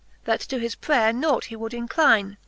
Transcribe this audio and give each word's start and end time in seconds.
That 0.23 0.39
to 0.39 0.57
his 0.57 0.73
prayer 0.73 1.13
nought 1.13 1.45
he 1.45 1.55
would 1.55 1.75
incline. 1.75 2.37